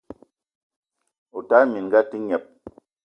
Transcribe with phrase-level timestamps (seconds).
[1.37, 2.43] O tala minga a te gneb!